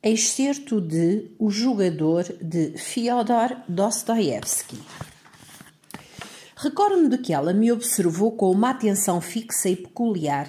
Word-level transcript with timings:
Excerto 0.00 0.80
de 0.80 1.28
O 1.40 1.50
Jogador 1.50 2.22
de 2.40 2.78
Fyodor 2.78 3.56
Dostoevsky. 3.68 4.78
Recordo-me 6.56 7.08
de 7.08 7.18
que 7.18 7.32
ela 7.32 7.52
me 7.52 7.72
observou 7.72 8.30
com 8.30 8.52
uma 8.52 8.70
atenção 8.70 9.20
fixa 9.20 9.68
e 9.68 9.74
peculiar. 9.74 10.48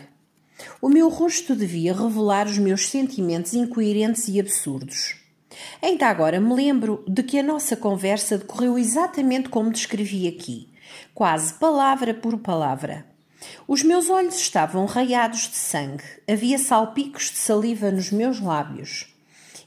O 0.80 0.88
meu 0.88 1.10
rosto 1.10 1.56
devia 1.56 1.96
revelar 1.96 2.46
os 2.46 2.60
meus 2.60 2.90
sentimentos 2.90 3.56
incoerentes 3.56 4.28
e 4.28 4.40
absurdos. 4.40 5.16
Ainda 5.81 6.05
agora 6.05 6.39
me 6.39 6.54
lembro 6.54 7.04
de 7.07 7.23
que 7.23 7.39
a 7.39 7.43
nossa 7.43 7.75
conversa 7.75 8.38
decorreu 8.38 8.77
exatamente 8.77 9.50
como 9.50 9.71
descrevi 9.71 10.27
aqui, 10.27 10.70
quase 11.11 11.55
palavra 11.55 12.13
por 12.13 12.38
palavra. 12.38 13.04
Os 13.68 13.81
meus 13.81 14.11
olhos 14.11 14.36
estavam 14.36 14.86
raiados 14.86 15.50
de 15.50 15.55
sangue, 15.55 16.04
havia 16.29 16.59
salpicos 16.59 17.31
de 17.31 17.38
saliva 17.38 17.89
nos 17.89 18.11
meus 18.11 18.39
lábios. 18.39 19.07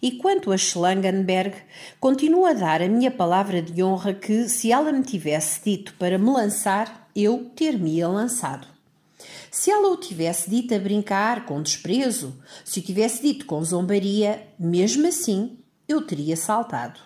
E 0.03 0.11
quanto 0.11 0.51
a 0.51 0.59
Schlangenberg, 0.59 1.55
continuo 2.01 2.45
a 2.45 2.53
dar 2.53 2.83
a 2.83 2.89
minha 2.89 3.09
palavra 3.09 3.63
de 3.63 3.85
honra 3.85 4.13
que, 4.13 4.49
se 4.49 4.73
ela 4.73 4.91
me 4.91 5.05
tivesse 5.05 5.61
dito 5.65 5.95
para 5.95 6.19
me 6.19 6.29
lançar, 6.29 7.09
eu 7.15 7.53
ter-me-ia 7.55 8.09
lançado. 8.09 8.67
Se 9.49 9.71
ela 9.71 9.93
o 9.93 9.97
tivesse 9.97 10.51
dito 10.51 10.75
a 10.75 10.79
brincar, 10.81 11.47
com 11.47 11.63
desprezo, 11.63 12.37
se 12.65 12.81
o 12.81 12.83
tivesse 12.83 13.23
dito 13.23 13.47
com 13.47 13.63
zombaria, 13.63 14.45
mesmo 14.59 15.07
assim, 15.07 15.59
eu 15.87 16.03
teria 16.03 16.37
saltado. 16.37 16.99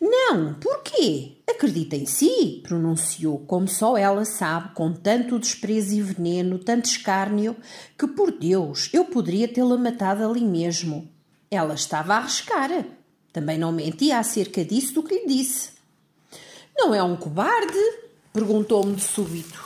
Não, 0.00 0.54
porquê? 0.54 1.32
Acredita 1.46 1.96
em 1.96 2.06
si, 2.06 2.60
pronunciou, 2.62 3.40
como 3.40 3.68
só 3.68 3.98
ela 3.98 4.24
sabe, 4.24 4.74
com 4.74 4.90
tanto 4.90 5.38
desprezo 5.38 5.94
e 5.94 6.00
veneno, 6.00 6.58
tanto 6.58 6.86
escárnio, 6.86 7.54
que 7.98 8.06
por 8.06 8.32
Deus 8.32 8.88
eu 8.90 9.04
poderia 9.04 9.46
tê-la 9.46 9.76
matado 9.76 10.24
ali 10.26 10.44
mesmo. 10.44 11.12
Ela 11.54 11.74
estava 11.74 12.14
a 12.14 12.18
arriscar. 12.18 12.70
Também 13.32 13.58
não 13.58 13.72
mentia 13.72 14.18
acerca 14.18 14.64
disso 14.64 14.94
do 14.94 15.02
que 15.02 15.14
lhe 15.14 15.26
disse. 15.26 15.70
Não 16.76 16.94
é 16.94 17.02
um 17.02 17.16
cobarde? 17.16 17.78
perguntou-me 18.32 18.96
de 18.96 19.02
súbito. 19.02 19.62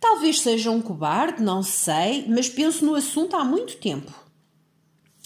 Talvez 0.00 0.40
seja 0.40 0.70
um 0.70 0.80
cobarde, 0.80 1.42
não 1.42 1.62
sei, 1.62 2.24
mas 2.28 2.48
penso 2.48 2.84
no 2.84 2.94
assunto 2.94 3.36
há 3.36 3.44
muito 3.44 3.76
tempo. 3.78 4.12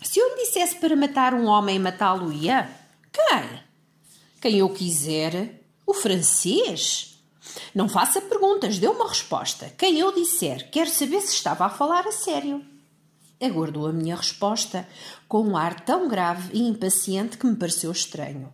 Se 0.02 0.18
eu 0.18 0.28
lhe 0.30 0.44
dissesse 0.44 0.76
para 0.76 0.96
matar 0.96 1.34
um 1.34 1.46
homem, 1.46 1.78
matá-lo-ia? 1.78 2.70
Quem? 3.12 3.60
Quem 4.40 4.58
eu 4.58 4.70
quiser. 4.70 5.60
O 5.86 5.92
francês? 5.92 7.18
Não 7.74 7.88
faça 7.88 8.20
perguntas, 8.20 8.78
dê 8.78 8.88
uma 8.88 9.08
resposta. 9.08 9.72
Quem 9.77 9.98
eu 9.98 10.12
disser, 10.12 10.70
quero 10.70 10.88
saber 10.88 11.20
se 11.20 11.34
estava 11.34 11.66
a 11.66 11.70
falar 11.70 12.06
a 12.06 12.12
sério. 12.12 12.64
Aguardou 13.42 13.88
a 13.88 13.92
minha 13.92 14.14
resposta 14.14 14.88
com 15.26 15.42
um 15.42 15.56
ar 15.56 15.80
tão 15.80 16.08
grave 16.08 16.50
e 16.52 16.62
impaciente 16.62 17.36
que 17.36 17.44
me 17.44 17.56
pareceu 17.56 17.90
estranho. 17.90 18.52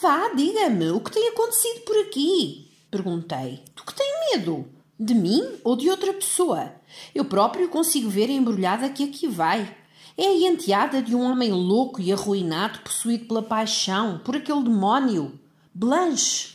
Vá, 0.00 0.28
diga-me, 0.34 0.90
o 0.90 1.00
que 1.00 1.10
tem 1.10 1.28
acontecido 1.28 1.80
por 1.80 1.96
aqui? 1.98 2.70
Perguntei. 2.90 3.64
Do 3.74 3.82
que 3.82 3.94
tem 3.94 4.06
medo? 4.30 4.68
De 4.98 5.14
mim 5.14 5.42
ou 5.64 5.74
de 5.74 5.90
outra 5.90 6.12
pessoa? 6.12 6.72
Eu 7.14 7.24
próprio 7.24 7.68
consigo 7.68 8.08
ver 8.08 8.28
a 8.30 8.32
embrulhada 8.32 8.88
que 8.88 9.04
aqui 9.04 9.26
vai. 9.26 9.76
É 10.16 10.26
a 10.26 10.48
enteada 10.48 11.02
de 11.02 11.14
um 11.16 11.22
homem 11.22 11.50
louco 11.52 12.00
e 12.00 12.12
arruinado, 12.12 12.80
possuído 12.80 13.26
pela 13.26 13.42
paixão, 13.42 14.20
por 14.24 14.36
aquele 14.36 14.62
demónio. 14.62 15.40
Blanche. 15.74 16.54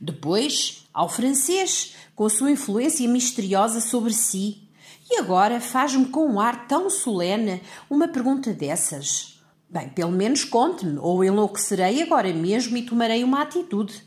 Depois, 0.00 0.86
ao 0.92 1.08
francês, 1.08 1.94
com 2.14 2.26
a 2.26 2.30
sua 2.30 2.50
influência 2.50 3.08
misteriosa 3.08 3.80
sobre 3.80 4.12
si, 4.12 4.61
e 5.10 5.18
agora 5.18 5.60
faz-me 5.60 6.06
com 6.06 6.26
um 6.26 6.40
ar 6.40 6.66
tão 6.66 6.88
solene 6.88 7.62
uma 7.88 8.08
pergunta 8.08 8.52
dessas. 8.52 9.40
Bem, 9.68 9.88
pelo 9.88 10.12
menos 10.12 10.44
conte-me, 10.44 10.98
ou 10.98 11.24
enlouquecerei 11.24 12.02
agora 12.02 12.32
mesmo 12.32 12.76
e 12.76 12.82
tomarei 12.82 13.24
uma 13.24 13.42
atitude. 13.42 14.02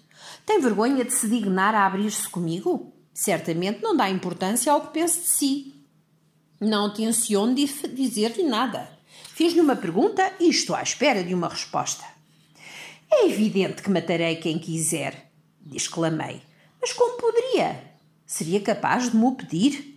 Tem 0.45 0.61
vergonha 0.61 1.03
de 1.03 1.11
se 1.11 1.27
dignar 1.27 1.73
a 1.73 1.85
abrir-se 1.85 2.29
comigo? 2.29 2.93
Certamente 3.13 3.81
não 3.81 3.95
dá 3.95 4.09
importância 4.09 4.71
ao 4.71 4.81
que 4.81 4.93
pense 4.93 5.21
de 5.21 5.27
si. 5.27 5.75
Não 6.59 6.93
tenciono 6.93 7.55
dizer-lhe 7.55 8.43
nada. 8.43 8.89
Fiz-lhe 9.33 9.59
uma 9.59 9.75
pergunta 9.75 10.33
e 10.39 10.49
estou 10.49 10.75
à 10.75 10.83
espera 10.83 11.23
de 11.23 11.33
uma 11.33 11.49
resposta. 11.49 12.05
É 13.11 13.27
evidente 13.27 13.81
que 13.81 13.89
matarei 13.89 14.35
quem 14.35 14.59
quiser, 14.59 15.31
exclamei. 15.73 16.41
Mas 16.79 16.93
como 16.93 17.17
poderia? 17.17 17.81
Seria 18.25 18.59
capaz 18.59 19.09
de 19.09 19.17
me 19.17 19.25
o 19.25 19.31
pedir? 19.31 19.94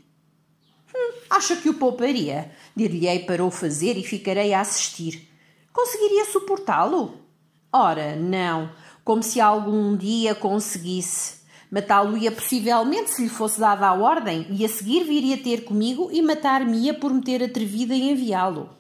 Acha 1.39 1.55
que 1.55 1.69
o 1.69 1.75
pouparia? 1.75 2.51
Dir-lhe-ei 2.75 3.21
para 3.21 3.45
o 3.45 3.51
fazer 3.53 3.97
e 3.97 4.03
ficarei 4.03 4.53
a 4.53 4.61
assistir. 4.61 5.31
Conseguiria 5.73 6.25
suportá-lo? 6.25 7.15
Ora, 7.73 8.17
não, 8.17 8.73
como 9.05 9.23
se 9.23 9.41
algum 9.41 9.97
dia 9.97 10.35
conseguisse. 10.35 11.37
Matá-lo-ia 11.71 12.33
possivelmente 12.33 13.11
se 13.11 13.23
lhe 13.23 13.29
fosse 13.29 13.61
dada 13.61 13.87
a 13.87 13.95
ordem, 13.95 14.49
e 14.51 14.65
a 14.65 14.69
seguir 14.69 15.05
viria 15.05 15.39
ter 15.39 15.65
comigo 15.65 16.09
e 16.11 16.21
matar-me-ia 16.21 16.95
por 16.95 17.15
me 17.15 17.23
ter 17.23 17.41
atrevido 17.41 17.93
em 17.93 18.11
enviá-lo. 18.11 18.71